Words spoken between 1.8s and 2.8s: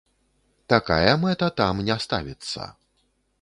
не ставіцца.